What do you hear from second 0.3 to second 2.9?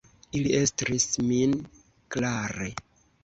Ili estris min klare.